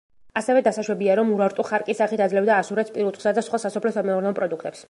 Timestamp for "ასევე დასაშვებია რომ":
0.39-1.29